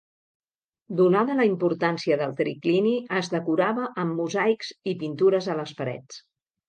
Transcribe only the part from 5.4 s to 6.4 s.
a les parets.